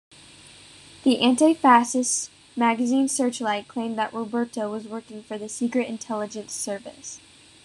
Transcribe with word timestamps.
The 1.03 1.19
anti-fascist 1.19 2.31
magazine 2.55 3.07
"Searchlight" 3.07 3.67
claimed 3.67 3.99
that 3.99 4.11
Roberto 4.15 4.71
was 4.71 4.87
working 4.87 5.21
for 5.21 5.37
the 5.37 5.47
Secret 5.47 5.87
Intelligence 5.87 6.53
Service. 6.53 7.19